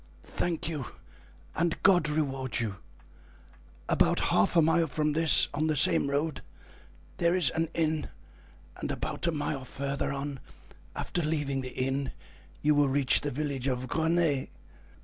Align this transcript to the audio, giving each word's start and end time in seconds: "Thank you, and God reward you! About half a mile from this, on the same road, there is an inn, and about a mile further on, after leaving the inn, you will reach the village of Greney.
"Thank 0.23 0.67
you, 0.67 0.87
and 1.55 1.77
God 1.83 2.09
reward 2.09 2.59
you! 2.59 2.77
About 3.87 4.19
half 4.33 4.55
a 4.55 4.61
mile 4.63 4.87
from 4.87 5.13
this, 5.13 5.47
on 5.53 5.67
the 5.67 5.75
same 5.77 6.09
road, 6.09 6.41
there 7.17 7.35
is 7.35 7.51
an 7.51 7.69
inn, 7.75 8.09
and 8.77 8.89
about 8.91 9.27
a 9.27 9.31
mile 9.31 9.63
further 9.63 10.11
on, 10.11 10.39
after 10.95 11.21
leaving 11.21 11.61
the 11.61 11.75
inn, 11.75 12.13
you 12.63 12.73
will 12.73 12.89
reach 12.89 13.21
the 13.21 13.29
village 13.29 13.67
of 13.67 13.85
Greney. 13.87 14.49